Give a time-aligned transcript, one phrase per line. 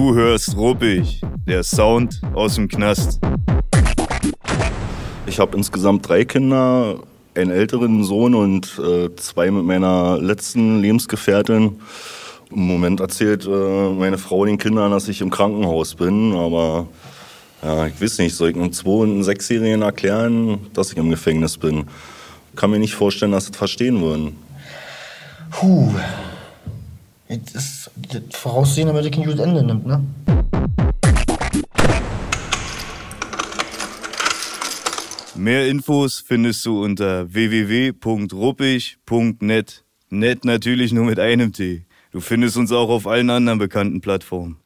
[0.00, 3.20] Du hörst ruppig, der Sound aus dem Knast.
[5.26, 7.00] Ich habe insgesamt drei Kinder,
[7.34, 11.82] einen älteren Sohn und äh, zwei mit meiner letzten Lebensgefährtin.
[12.50, 16.88] Im Moment erzählt äh, meine Frau den Kindern, dass ich im Krankenhaus bin, aber
[17.62, 21.10] ja, ich weiß nicht, soll ich einem Zwei- und einem Sechsjährigen erklären, dass ich im
[21.10, 21.84] Gefängnis bin?
[22.56, 24.38] Kann mir nicht vorstellen, dass sie das verstehen würden.
[25.50, 25.92] Puh.
[27.30, 30.04] Das das Voraussehen, damit er kein gutes Ende nimmt, ne?
[35.36, 39.84] Mehr Infos findest du unter www.ruppig.net.
[40.10, 41.86] Net natürlich nur mit einem T.
[42.10, 44.56] Du findest uns auch auf allen anderen bekannten Plattformen.